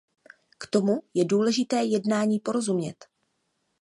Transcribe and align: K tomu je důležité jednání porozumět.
K 0.57 0.65
tomu 0.67 1.01
je 1.13 1.25
důležité 1.25 1.83
jednání 1.83 2.39
porozumět. 2.39 3.05